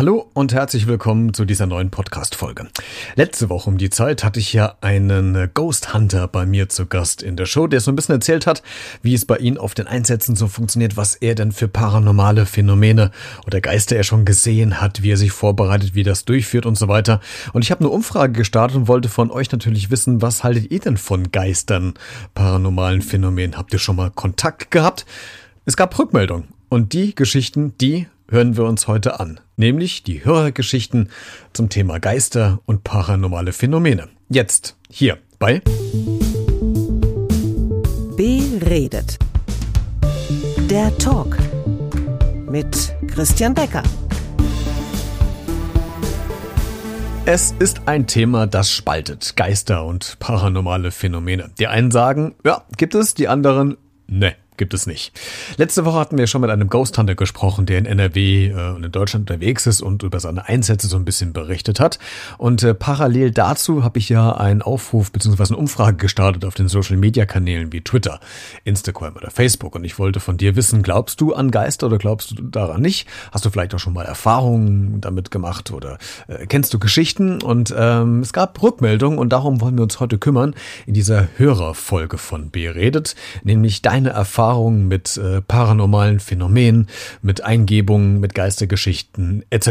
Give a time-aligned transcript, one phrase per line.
[0.00, 2.68] Hallo und herzlich willkommen zu dieser neuen Podcast-Folge.
[3.16, 7.22] Letzte Woche um die Zeit hatte ich ja einen Ghost Hunter bei mir zu Gast
[7.22, 8.62] in der Show, der so ein bisschen erzählt hat,
[9.02, 13.10] wie es bei ihm auf den Einsätzen so funktioniert, was er denn für paranormale Phänomene
[13.46, 16.88] oder Geister er schon gesehen hat, wie er sich vorbereitet, wie das durchführt und so
[16.88, 17.20] weiter.
[17.52, 20.80] Und ich habe eine Umfrage gestartet und wollte von euch natürlich wissen, was haltet ihr
[20.80, 21.92] denn von Geistern,
[22.32, 23.58] paranormalen Phänomenen?
[23.58, 25.04] Habt ihr schon mal Kontakt gehabt?
[25.66, 31.10] Es gab Rückmeldungen und die Geschichten, die hören wir uns heute an, nämlich die Hörergeschichten
[31.52, 34.08] zum Thema Geister und paranormale Phänomene.
[34.28, 35.60] Jetzt hier bei
[38.16, 39.18] Beredet.
[40.70, 41.36] Der Talk
[42.48, 43.82] mit Christian Becker.
[47.26, 51.50] Es ist ein Thema, das spaltet Geister und paranormale Phänomene.
[51.58, 53.76] Die einen sagen, ja, gibt es, die anderen,
[54.06, 55.18] ne gibt es nicht.
[55.56, 58.84] Letzte Woche hatten wir schon mit einem Ghost Hunter gesprochen, der in NRW äh, und
[58.84, 61.98] in Deutschland unterwegs ist und über seine Einsätze so ein bisschen berichtet hat.
[62.36, 65.44] Und äh, parallel dazu habe ich ja einen Aufruf bzw.
[65.44, 68.20] eine Umfrage gestartet auf den Social Media Kanälen wie Twitter,
[68.64, 69.74] Instagram oder Facebook.
[69.74, 73.08] Und ich wollte von dir wissen, glaubst du an Geister oder glaubst du daran nicht?
[73.32, 75.96] Hast du vielleicht auch schon mal Erfahrungen damit gemacht oder
[76.28, 77.40] äh, kennst du Geschichten?
[77.40, 82.18] Und ähm, es gab Rückmeldungen und darum wollen wir uns heute kümmern in dieser Hörerfolge
[82.18, 86.88] von Beredet, nämlich deine Erfahrungen Erfahrungen mit äh, paranormalen Phänomenen,
[87.22, 89.70] mit Eingebungen, mit Geistergeschichten etc.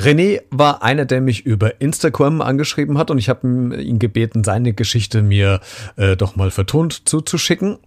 [0.00, 4.72] René war einer, der mich über Instagram angeschrieben hat und ich habe ihn gebeten, seine
[4.72, 5.60] Geschichte mir
[5.96, 7.78] äh, doch mal vertont zuzuschicken.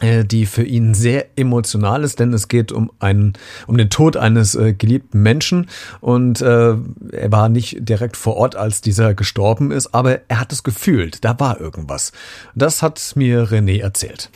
[0.00, 3.34] Äh, die für ihn sehr emotional ist, denn es geht um einen,
[3.68, 5.70] um den Tod eines äh, geliebten Menschen
[6.00, 6.74] und äh,
[7.12, 11.24] er war nicht direkt vor Ort, als dieser gestorben ist, aber er hat es gefühlt,
[11.24, 12.10] da war irgendwas.
[12.56, 14.30] Das hat mir René erzählt.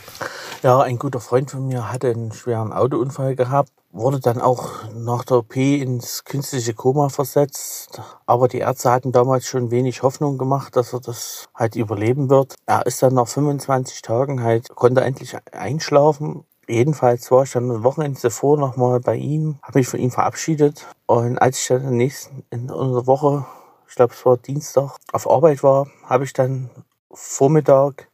[0.62, 5.25] Ja, ein guter Freund von mir hatte einen schweren Autounfall gehabt wurde dann auch nach
[5.25, 8.00] der OP ins künstliche Koma versetzt.
[8.27, 12.55] Aber die Ärzte hatten damals schon wenig Hoffnung gemacht, dass er das halt überleben wird.
[12.66, 16.44] Er ist dann nach 25 Tagen halt, konnte endlich einschlafen.
[16.69, 20.87] Jedenfalls war ich dann ein Wochenende zuvor nochmal bei ihm, habe mich von ihm verabschiedet.
[21.06, 23.47] Und als ich dann in, nächsten, in unserer Woche,
[23.88, 26.69] ich glaube es war Dienstag, auf Arbeit war, habe ich dann
[27.10, 28.09] Vormittag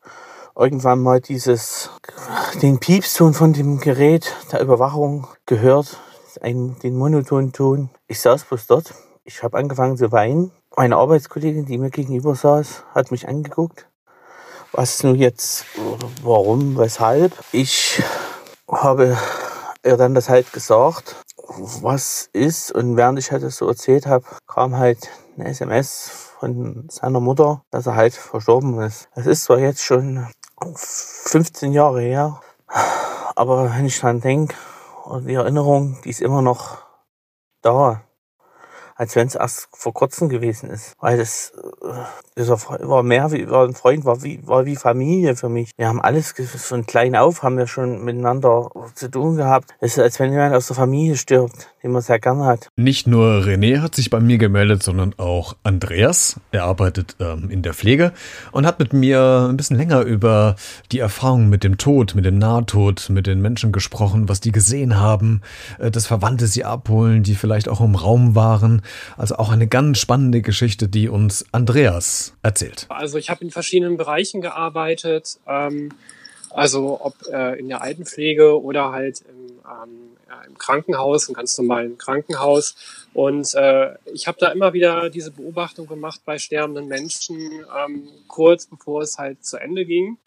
[0.57, 1.91] irgendwann mal dieses,
[2.63, 5.99] den Piepston von dem Gerät der Überwachung gehört,
[6.41, 7.91] einen, den monotonen Ton.
[8.07, 8.95] Ich saß bloß dort.
[9.25, 10.53] Ich habe angefangen zu weinen.
[10.77, 13.87] Meine Arbeitskollegin, die mir gegenüber saß, hat mich angeguckt.
[14.73, 15.65] Was nun jetzt,
[16.23, 17.33] warum, weshalb?
[17.53, 18.03] Ich
[18.69, 19.17] habe
[19.85, 21.17] ihr dann das halt gesagt,
[21.47, 22.73] was ist.
[22.73, 27.63] Und während ich halt das so erzählt habe, kam halt eine SMS von seiner Mutter,
[27.71, 29.09] dass er halt verstorben ist.
[29.15, 30.27] Es ist zwar jetzt schon
[30.75, 32.41] 15 Jahre her.
[33.37, 34.55] Aber wenn ich dran denke,
[35.27, 36.79] die Erinnerung, die ist immer noch
[37.63, 38.03] da
[38.95, 40.95] als wenn es erst vor kurzem gewesen ist.
[41.01, 41.89] Weil das, äh,
[42.39, 45.71] dieser war mehr wie, war ein Freund, war wie, war wie Familie für mich.
[45.77, 49.71] Wir haben alles von klein auf, haben wir schon miteinander zu tun gehabt.
[49.81, 52.69] Es ist, als wenn jemand aus der Familie stirbt, den man sehr gerne hat.
[52.77, 56.41] Nicht nur René hat sich bei mir gemeldet, sondern auch Andreas.
[56.51, 58.13] Er arbeitet ähm, in der Pflege
[58.53, 60.57] und hat mit mir ein bisschen länger über
[60.93, 64.99] die Erfahrungen mit dem Tod, mit dem Nahtod, mit den Menschen gesprochen, was die gesehen
[64.99, 65.43] haben,
[65.79, 68.83] äh, das Verwandte sie abholen, die vielleicht auch im Raum waren.
[69.17, 72.87] Also auch eine ganz spannende Geschichte, die uns Andreas erzählt.
[72.89, 75.91] Also ich habe in verschiedenen Bereichen gearbeitet, ähm,
[76.51, 81.59] also ob äh, in der Altenpflege oder halt im, ähm, ja, im Krankenhaus, im ganz
[81.59, 82.77] normalen Krankenhaus.
[83.13, 87.37] Und äh, ich habe da immer wieder diese Beobachtung gemacht bei sterbenden Menschen,
[87.85, 90.19] ähm, kurz bevor es halt zu Ende ging.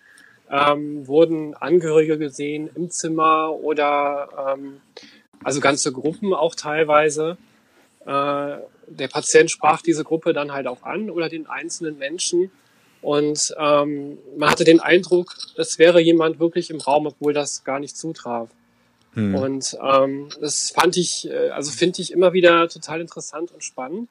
[0.49, 4.81] Ähm, wurden Angehörige gesehen im Zimmer oder ähm,
[5.43, 7.37] also ganze Gruppen auch teilweise.
[8.07, 8.57] Äh,
[8.87, 12.51] der Patient sprach diese Gruppe dann halt auch an oder den einzelnen Menschen.
[13.01, 17.79] Und ähm, man hatte den Eindruck, es wäre jemand wirklich im Raum, obwohl das gar
[17.79, 18.49] nicht zutraf.
[19.13, 19.35] Hm.
[19.35, 24.09] Und ähm, das fand ich, äh, also finde ich immer wieder total interessant und spannend.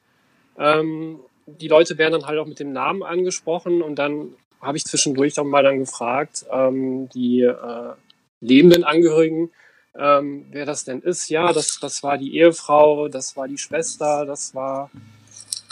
[0.59, 4.85] Ähm, die Leute werden dann halt auch mit dem Namen angesprochen und dann habe ich
[4.85, 7.93] zwischendurch auch mal dann gefragt, ähm, die äh,
[8.41, 9.51] lebenden Angehörigen,
[9.99, 11.29] ähm, wer das denn ist.
[11.29, 14.91] Ja, das, das war die Ehefrau, das war die Schwester, das war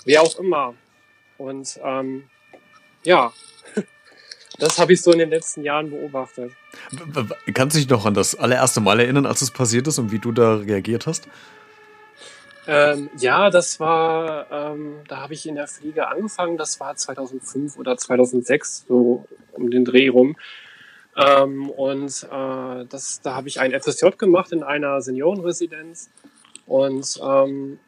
[0.05, 0.75] wer auch immer.
[1.38, 2.25] Und ähm,
[3.05, 3.32] ja,
[4.59, 6.53] das habe ich so in den letzten Jahren beobachtet.
[7.53, 10.19] Kannst du dich noch an das allererste Mal erinnern, als es passiert ist und wie
[10.19, 11.29] du da reagiert hast?
[12.67, 16.56] Ähm, ja, das war, ähm, da habe ich in der Pflege angefangen.
[16.56, 20.37] Das war 2005 oder 2006 so um den Dreh rum.
[21.16, 26.11] Ähm, und äh, das, da habe ich ein FSJ gemacht in einer Seniorenresidenz.
[26.66, 27.78] Und ähm,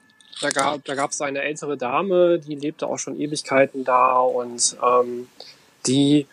[0.41, 5.29] da gab da gab's eine ältere Dame, die lebte auch schon Ewigkeiten da und ähm,
[5.87, 6.27] die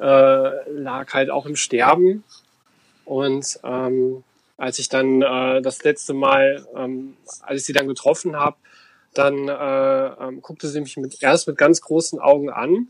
[0.00, 2.24] äh, lag halt auch im Sterben.
[3.04, 4.24] Und ähm,
[4.56, 8.56] als ich dann äh, das letzte Mal, ähm, als ich sie dann getroffen habe,
[9.12, 12.88] dann äh, ähm, guckte sie mich mit, erst mit ganz großen Augen an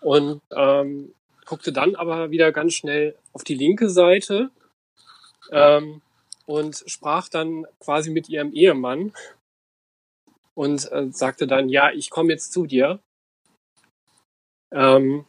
[0.00, 1.12] und ähm,
[1.48, 4.50] guckte dann aber wieder ganz schnell auf die linke Seite
[5.50, 6.02] ähm,
[6.44, 9.14] und sprach dann quasi mit ihrem Ehemann
[10.52, 13.00] und äh, sagte dann, ja, ich komme jetzt zu dir.
[14.72, 15.24] Ähm,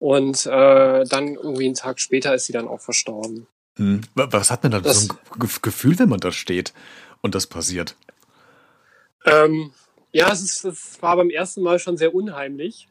[0.00, 3.46] und äh, dann irgendwie einen Tag später ist sie dann auch verstorben.
[3.76, 4.00] Hm.
[4.14, 6.74] Was hat man da das, so ein Gefühl, wenn man da steht
[7.20, 7.94] und das passiert?
[9.24, 9.72] Ähm,
[10.10, 12.88] ja, es, ist, es war beim ersten Mal schon sehr unheimlich.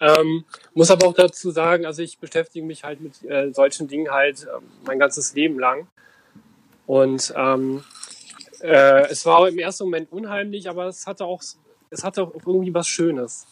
[0.00, 0.44] Ähm,
[0.74, 4.44] muss aber auch dazu sagen, also ich beschäftige mich halt mit äh, solchen Dingen halt
[4.44, 5.88] äh, mein ganzes Leben lang.
[6.86, 7.82] Und ähm,
[8.60, 11.42] äh, es war im ersten Moment unheimlich, aber es hatte auch,
[11.90, 13.46] es hatte auch irgendwie was Schönes.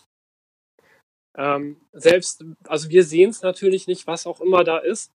[1.37, 5.11] Ähm, selbst, also wir sehen es natürlich nicht, was auch immer da ist.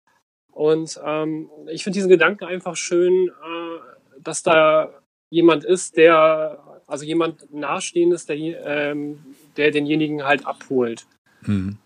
[0.53, 7.05] Und ähm, ich finde diesen Gedanken einfach schön, äh, dass da jemand ist, der, also
[7.05, 11.07] jemand Nahestehendes, der, ähm, der denjenigen halt abholt.
[11.47, 11.79] Hm.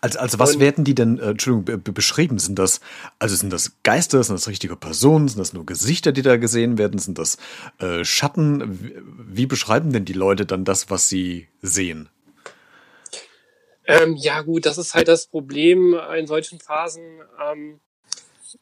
[0.00, 2.38] Also, also was und, werden die denn, äh, Entschuldigung, beschrieben?
[2.38, 2.80] Sind das,
[3.18, 6.78] also sind das Geister, sind das richtige Personen, sind das nur Gesichter, die da gesehen
[6.78, 7.38] werden, sind das
[7.78, 8.80] äh, Schatten?
[8.80, 8.94] Wie,
[9.36, 12.08] wie beschreiben denn die Leute dann das, was sie sehen?
[13.86, 17.20] Ähm, ja gut, das ist halt das Problem in solchen Phasen.
[17.50, 17.80] Ähm,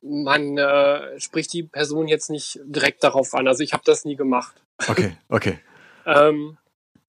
[0.00, 3.46] man äh, spricht die Person jetzt nicht direkt darauf an.
[3.46, 4.54] Also ich habe das nie gemacht.
[4.88, 5.58] Okay, okay.
[6.06, 6.56] ähm,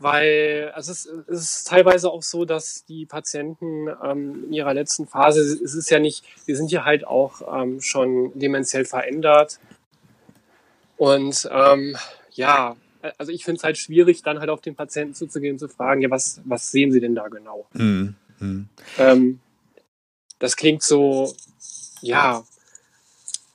[0.03, 4.73] weil also es, ist, es ist teilweise auch so, dass die Patienten ähm, in ihrer
[4.73, 9.59] letzten Phase, es ist ja nicht, wir sind ja halt auch ähm, schon dementiell verändert.
[10.97, 11.97] Und ähm,
[12.31, 12.75] ja,
[13.17, 16.01] also ich finde es halt schwierig, dann halt auf den Patienten zuzugehen und zu fragen,
[16.01, 17.67] ja, was, was sehen Sie denn da genau?
[17.73, 18.15] Mhm.
[18.39, 18.69] Mhm.
[18.97, 19.39] Ähm,
[20.39, 21.33] das klingt so,
[22.01, 22.43] ja,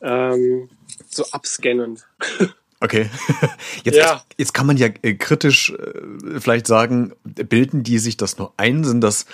[0.01, 0.69] ähm,
[1.11, 2.07] so abscannend.
[2.81, 3.11] Okay.
[3.85, 4.23] Jetzt, ja.
[4.37, 8.85] jetzt kann man ja äh, kritisch äh, vielleicht sagen, bilden die sich das nur ein?
[8.85, 9.27] Sind das,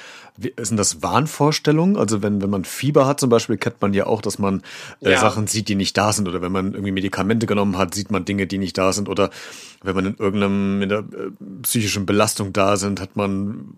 [0.58, 1.96] sind das Wahnvorstellungen?
[1.96, 4.62] Also wenn, wenn man Fieber hat zum Beispiel, kennt man ja auch, dass man
[5.00, 5.20] äh, ja.
[5.20, 6.26] Sachen sieht, die nicht da sind.
[6.26, 9.10] Oder wenn man irgendwie Medikamente genommen hat, sieht man Dinge, die nicht da sind.
[9.10, 9.28] Oder
[9.82, 11.04] wenn man in irgendeinem in der
[11.62, 13.74] psychischen Belastung da sind, hat man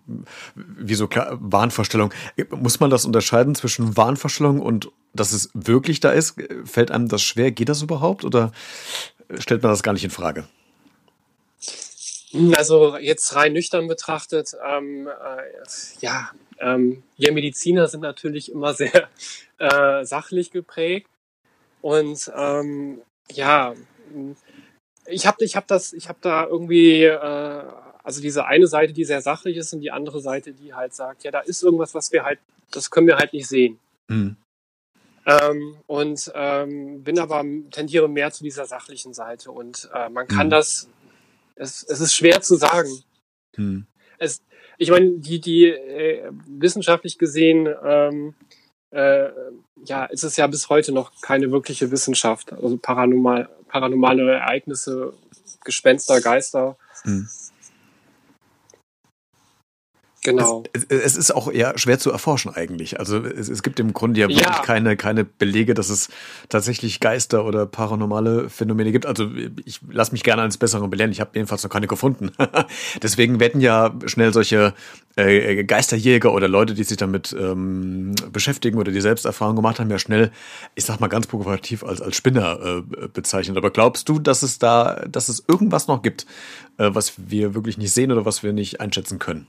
[0.54, 2.14] wie so klar, Wahnvorstellungen.
[2.50, 6.36] Muss man das unterscheiden zwischen Wahnvorstellungen und dass es wirklich da ist?
[6.64, 7.50] Fällt einem das schwer?
[7.50, 8.24] Geht das überhaupt?
[8.24, 8.52] Oder
[9.38, 10.44] stellt man das gar nicht in Frage.
[12.56, 15.42] Also jetzt rein nüchtern betrachtet, ähm, äh,
[16.00, 19.08] ja, ähm, wir Mediziner sind natürlich immer sehr
[19.58, 21.08] äh, sachlich geprägt
[21.80, 23.00] und ähm,
[23.32, 23.74] ja,
[25.06, 27.64] ich habe ich hab das, ich habe da irgendwie, äh,
[28.02, 31.24] also diese eine Seite, die sehr sachlich ist und die andere Seite, die halt sagt,
[31.24, 32.38] ja, da ist irgendwas, was wir halt,
[32.70, 33.78] das können wir halt nicht sehen.
[34.08, 34.36] Hm.
[35.26, 39.50] Ähm, und ähm, bin aber tendiere mehr zu dieser sachlichen Seite.
[39.50, 40.50] Und äh, man kann mhm.
[40.50, 40.88] das,
[41.56, 43.02] es, es ist schwer zu sagen.
[43.56, 43.86] Mhm.
[44.18, 44.42] Es,
[44.78, 48.34] ich meine, die, die äh, wissenschaftlich gesehen, ähm,
[48.90, 49.30] äh,
[49.84, 52.52] ja, ist es ja bis heute noch keine wirkliche Wissenschaft.
[52.52, 55.12] Also paranormal, paranormale Ereignisse,
[55.64, 56.76] Gespenster, Geister.
[57.04, 57.28] Mhm.
[60.26, 60.64] Genau.
[60.72, 62.98] Es, es, ist auch eher schwer zu erforschen eigentlich.
[62.98, 64.62] Also es, es gibt im Grunde ja wirklich ja.
[64.62, 66.08] keine, keine Belege, dass es
[66.48, 69.06] tatsächlich Geister oder paranormale Phänomene gibt.
[69.06, 69.30] Also
[69.64, 71.12] ich lasse mich gerne eines Besseren belehren.
[71.12, 72.32] Ich habe jedenfalls noch keine gefunden.
[73.02, 74.74] Deswegen werden ja schnell solche
[75.14, 80.00] äh, Geisterjäger oder Leute, die sich damit ähm, beschäftigen oder die Selbsterfahrung gemacht haben, ja
[80.00, 80.32] schnell,
[80.74, 83.56] ich sag mal ganz provokativ, als, als Spinner äh, bezeichnet.
[83.56, 86.26] Aber glaubst du, dass es da, dass es irgendwas noch gibt,
[86.78, 89.46] äh, was wir wirklich nicht sehen oder was wir nicht einschätzen können?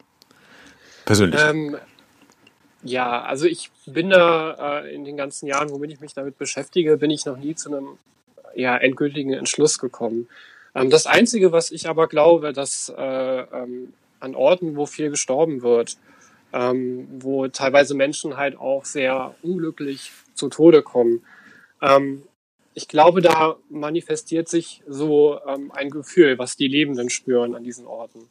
[1.07, 1.41] Persönlich.
[1.41, 1.77] Ähm,
[2.83, 6.97] ja, also ich bin da äh, in den ganzen Jahren, womit ich mich damit beschäftige,
[6.97, 7.97] bin ich noch nie zu einem
[8.55, 10.27] ja, endgültigen Entschluss gekommen.
[10.75, 15.61] Ähm, das Einzige, was ich aber glaube, dass äh, ähm, an Orten, wo viel gestorben
[15.61, 15.97] wird,
[16.51, 21.23] ähm, wo teilweise Menschen halt auch sehr unglücklich zu Tode kommen,
[21.81, 22.23] ähm,
[22.73, 27.87] ich glaube, da manifestiert sich so ähm, ein Gefühl, was die Lebenden spüren an diesen
[27.87, 28.27] Orten.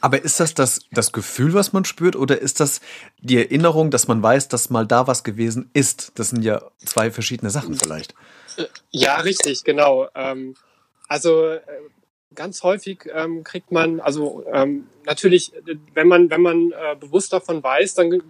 [0.00, 2.80] Aber ist das, das das Gefühl, was man spürt, oder ist das
[3.20, 6.12] die Erinnerung, dass man weiß, dass mal da was gewesen ist?
[6.16, 8.14] Das sind ja zwei verschiedene Sachen vielleicht.
[8.56, 10.08] Äh, ja, richtig, genau.
[10.14, 10.54] Ähm,
[11.08, 11.60] also äh,
[12.34, 15.52] ganz häufig ähm, kriegt man, also ähm, natürlich,
[15.94, 18.22] wenn man wenn man äh, bewusst davon weiß, dann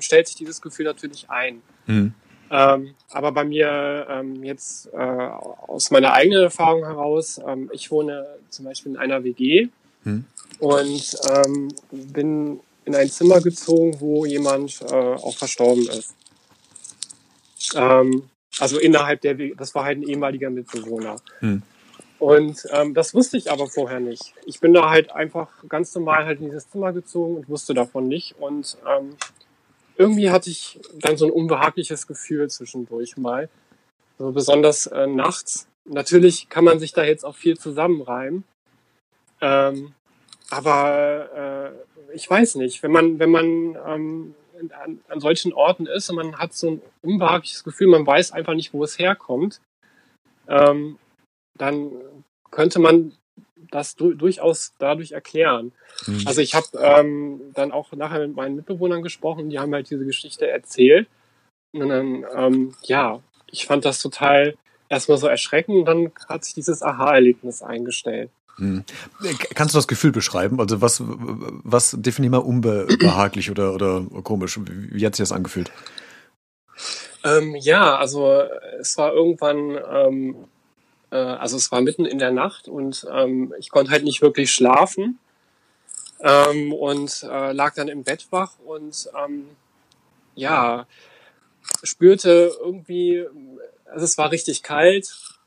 [0.00, 1.62] stellt sich dieses Gefühl natürlich ein.
[1.86, 2.14] Hm.
[2.52, 8.26] Ähm, aber bei mir ähm, jetzt äh, aus meiner eigenen Erfahrung heraus, ähm, ich wohne
[8.48, 9.68] zum Beispiel in einer WG
[10.02, 10.24] hm.
[10.60, 16.14] Und ähm, bin in ein Zimmer gezogen, wo jemand äh, auch verstorben ist.
[17.74, 21.16] Ähm, also innerhalb der, das war halt ein ehemaliger Mitbewohner.
[21.40, 21.62] Hm.
[22.18, 24.34] Und ähm, das wusste ich aber vorher nicht.
[24.44, 28.08] Ich bin da halt einfach ganz normal halt in dieses Zimmer gezogen und wusste davon
[28.08, 28.38] nicht.
[28.38, 29.16] Und ähm,
[29.96, 33.48] irgendwie hatte ich dann so ein unbehagliches Gefühl zwischendurch mal.
[34.18, 35.66] So besonders äh, nachts.
[35.86, 38.44] Natürlich kann man sich da jetzt auch viel zusammenreimen.
[39.40, 39.94] Ähm,
[40.50, 41.74] aber
[42.10, 44.34] äh, ich weiß nicht, wenn man, wenn man ähm,
[44.82, 48.54] an, an solchen Orten ist und man hat so ein unbehagliches Gefühl, man weiß einfach
[48.54, 49.60] nicht, wo es herkommt,
[50.48, 50.98] ähm,
[51.56, 51.92] dann
[52.50, 53.12] könnte man
[53.70, 55.72] das du durchaus dadurch erklären.
[56.06, 56.22] Mhm.
[56.26, 60.04] Also ich habe ähm, dann auch nachher mit meinen Mitbewohnern gesprochen, die haben halt diese
[60.04, 61.08] Geschichte erzählt.
[61.72, 64.56] Und dann, ähm, ja, ich fand das total
[64.88, 68.30] erstmal so erschreckend und dann hat sich dieses Aha-Erlebnis eingestellt.
[68.60, 68.84] Hm.
[69.54, 70.60] Kannst du das Gefühl beschreiben?
[70.60, 74.60] Also was, was definiert mal unbehaglich oder, oder komisch?
[74.62, 75.72] Wie hat sich das angefühlt?
[77.24, 78.42] Ähm, ja, also
[78.78, 80.36] es war irgendwann ähm,
[81.10, 84.52] äh, also es war mitten in der Nacht und ähm, ich konnte halt nicht wirklich
[84.52, 85.18] schlafen
[86.20, 89.48] ähm, und äh, lag dann im Bett wach und ähm,
[90.34, 90.86] ja,
[91.82, 93.26] spürte irgendwie,
[93.84, 95.38] also es war richtig kalt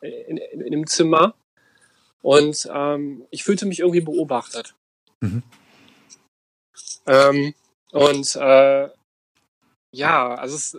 [0.00, 1.34] in, in, in dem Zimmer
[2.22, 4.74] und ähm, ich fühlte mich irgendwie beobachtet.
[5.20, 5.42] Mhm.
[7.06, 7.54] Ähm,
[7.92, 8.88] und äh,
[9.90, 10.76] ja, also es,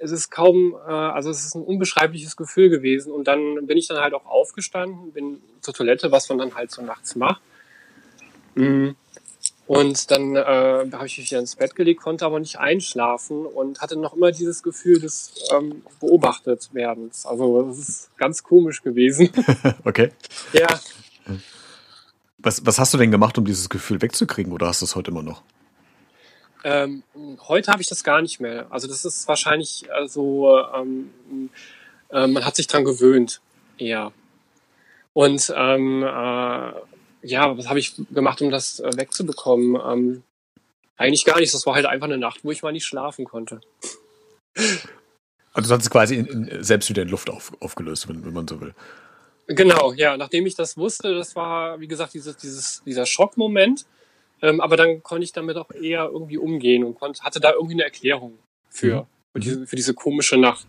[0.00, 3.12] es ist kaum, äh, also es ist ein unbeschreibliches Gefühl gewesen.
[3.12, 6.70] Und dann bin ich dann halt auch aufgestanden, bin zur Toilette, was man dann halt
[6.70, 7.42] so nachts macht.
[8.54, 8.90] Mm.
[9.66, 13.80] Und dann äh, habe ich mich wieder ins Bett gelegt, konnte aber nicht einschlafen und
[13.80, 17.26] hatte noch immer dieses Gefühl des ähm, beobachtet werdens.
[17.26, 19.30] Also das ist ganz komisch gewesen.
[19.84, 20.10] okay.
[20.52, 20.68] Ja.
[22.38, 25.10] Was, was hast du denn gemacht, um dieses Gefühl wegzukriegen oder hast du es heute
[25.10, 25.42] immer noch?
[26.62, 27.02] Ähm,
[27.48, 28.66] heute habe ich das gar nicht mehr.
[28.70, 31.10] Also das ist wahrscheinlich also ähm,
[32.10, 33.40] äh, man hat sich dran gewöhnt
[33.78, 34.12] eher.
[35.12, 36.72] Und ähm, äh,
[37.26, 39.80] ja, was habe ich gemacht, um das äh, wegzubekommen?
[39.84, 40.22] Ähm,
[40.96, 41.52] eigentlich gar nichts.
[41.52, 43.60] Das war halt einfach eine Nacht, wo ich mal nicht schlafen konnte.
[45.52, 48.32] Also du hast es quasi in, in, selbst wieder in Luft auf, aufgelöst, wenn, wenn,
[48.32, 48.74] man so will.
[49.46, 50.16] Genau, ja.
[50.16, 53.86] Nachdem ich das wusste, das war, wie gesagt, dieses, dieses, dieser Schockmoment.
[54.42, 57.74] Ähm, aber dann konnte ich damit auch eher irgendwie umgehen und konnte, hatte da irgendwie
[57.74, 59.02] eine Erklärung für.
[59.02, 59.06] Mhm.
[59.36, 60.66] Für diese, für diese komische Nacht.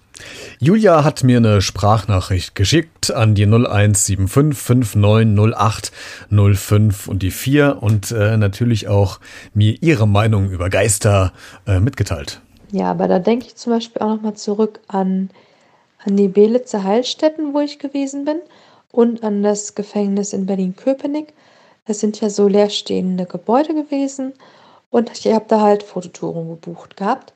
[0.60, 5.94] Julia hat mir eine Sprachnachricht geschickt an die 0175 5908
[6.30, 9.22] 05 und die 4 und äh, natürlich auch
[9.54, 11.32] mir ihre Meinung über Geister
[11.66, 12.42] äh, mitgeteilt.
[12.74, 15.30] Ja, aber da denke ich zum Beispiel auch nochmal zurück an,
[16.06, 18.42] an die Belitzer Heilstätten, wo ich gewesen bin
[18.92, 21.32] und an das Gefängnis in Berlin-Köpenick.
[21.86, 24.34] Es sind ja so leerstehende Gebäude gewesen
[24.90, 27.32] und ich habe da halt Fototouren gebucht gehabt.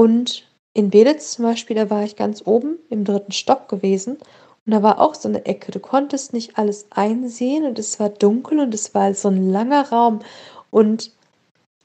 [0.00, 4.16] Und in Belitz zum Beispiel, da war ich ganz oben im dritten Stock gewesen
[4.64, 5.72] und da war auch so eine Ecke.
[5.72, 9.90] Du konntest nicht alles einsehen und es war dunkel und es war so ein langer
[9.90, 10.20] Raum
[10.70, 11.12] und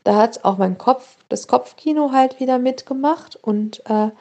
[0.06, 4.12] da hat auch mein Kopf, das Kopfkino halt wieder mitgemacht und äh,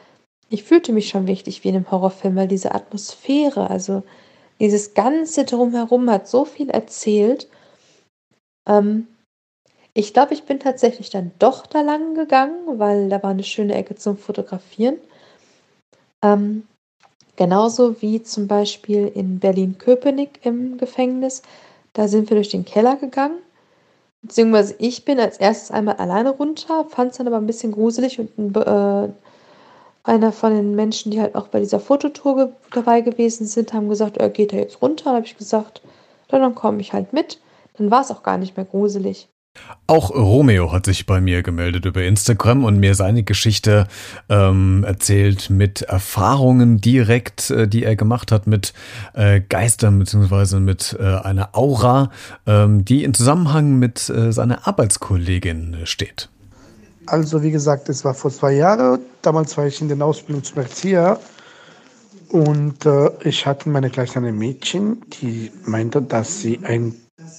[0.48, 4.02] ich fühlte mich schon wirklich wie in einem Horrorfilm, weil diese Atmosphäre, also
[4.58, 7.46] dieses ganze Drumherum hat so viel erzählt.
[8.68, 9.06] Ähm,
[9.94, 13.74] ich glaube, ich bin tatsächlich dann doch da lang gegangen, weil da war eine schöne
[13.74, 14.96] Ecke zum Fotografieren.
[16.22, 16.66] Ähm,
[17.36, 21.42] genauso wie zum Beispiel in Berlin-Köpenick im Gefängnis.
[21.92, 23.38] Da sind wir durch den Keller gegangen.
[24.22, 28.18] Beziehungsweise ich bin als erstes einmal alleine runter, fand es dann aber ein bisschen gruselig
[28.18, 29.08] und äh,
[30.02, 34.16] einer von den Menschen, die halt auch bei dieser Fototour dabei gewesen sind, haben gesagt,
[34.16, 35.04] er geht da jetzt runter.
[35.04, 35.82] Dann habe ich gesagt,
[36.28, 37.38] dann komme ich halt mit.
[37.76, 39.28] Dann war es auch gar nicht mehr gruselig.
[39.86, 43.86] Auch Romeo hat sich bei mir gemeldet über Instagram und mir seine Geschichte
[44.30, 48.72] ähm, erzählt mit Erfahrungen direkt, äh, die er gemacht hat mit
[49.12, 52.10] äh, Geistern beziehungsweise mit äh, einer Aura,
[52.46, 56.30] ähm, die in Zusammenhang mit äh, seiner Arbeitskollegin steht.
[57.06, 59.00] Also wie gesagt, es war vor zwei Jahren.
[59.20, 61.20] Damals war ich in der Ausbildung zum Erzieher
[62.30, 66.94] und äh, ich hatte meine kleine Mädchen, die meinte, dass sie ein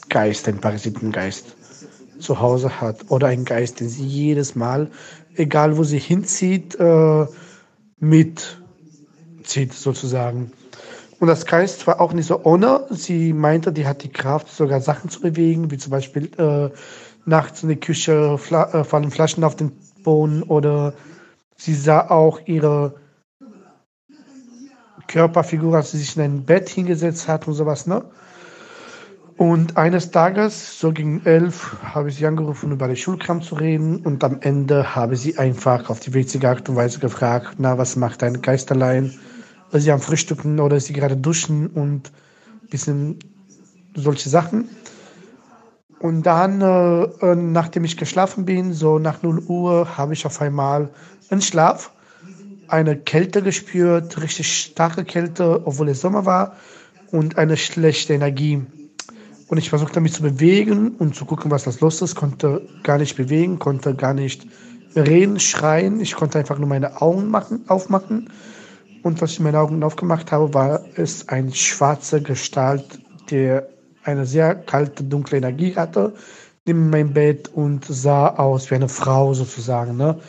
[0.09, 1.55] Geist, ein Parasitengeist
[2.19, 4.91] zu Hause hat oder ein Geist, den sie jedes Mal,
[5.35, 7.25] egal wo sie hinzieht, äh,
[7.99, 10.51] mitzieht sozusagen.
[11.19, 12.87] Und das Geist war auch nicht so ohne.
[12.89, 16.69] Sie meinte, die hat die Kraft, sogar Sachen zu bewegen, wie zum Beispiel äh,
[17.25, 19.71] nachts in der Küche fla äh, fallen Flaschen auf den
[20.03, 20.93] Boden oder
[21.57, 22.95] Sie sah auch ihre
[25.07, 28.03] Körperfigur, als sie sich in ein Bett hingesetzt hat und sowas, ne?
[29.37, 33.97] Und eines Tages, so gegen elf, habe ich sie angerufen, über den Schulkram zu reden.
[33.97, 37.97] Und am Ende habe sie einfach auf die witzige Art und Weise gefragt, na, was
[37.97, 39.13] macht dein Geisterlein?
[39.73, 42.11] Ist sie am Frühstücken oder ist sie gerade duschen und
[42.63, 43.19] ein bisschen
[43.93, 44.69] solche Sachen.
[45.99, 50.41] Und dann, äh, äh nachdem ich geschlafen bin, so nach 0 Uhr, habe ich auf
[50.41, 50.91] einmal
[51.29, 51.91] einen Schlaf,
[52.69, 56.55] eine Kälte gespürt, richtig starke Kälte, obwohl es Sommer war,
[57.11, 58.65] und eine schlechte Energie.
[59.47, 62.15] Und ich versuchte mich zu bewegen und zu gucken, was das los ist.
[62.15, 64.47] Konnte gar nicht bewegen, konnte gar nicht
[64.95, 65.99] reden, schreien.
[65.99, 68.29] Ich konnte einfach nur meine Augen machen, aufmachen.
[69.03, 72.99] Und was ich meine Augen aufgemacht habe, war es ein schwarzer Gestalt,
[73.29, 73.67] der
[74.03, 76.13] eine sehr kalte, dunkle Energie hatte,
[76.65, 79.97] neben meinem Bett und sah aus wie eine Frau sozusagen.
[79.97, 80.19] Ne?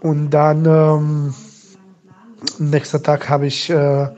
[0.00, 1.34] Und dann, ähm,
[2.58, 4.08] nächster Tag habe ich äh,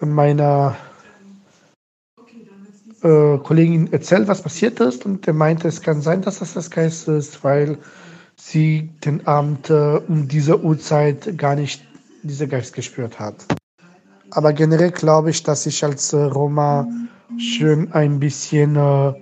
[0.00, 0.76] meiner
[3.02, 6.70] äh, Kollegin erzählt, was passiert ist, und er meinte, es kann sein, dass das das
[6.70, 7.78] Geist ist, weil
[8.36, 11.82] sie den Abend äh, um diese Uhrzeit gar nicht
[12.22, 13.46] diese Geist gespürt hat.
[14.30, 16.86] Aber generell glaube ich, dass ich als äh, Roma
[17.38, 19.14] schön ein bisschen äh,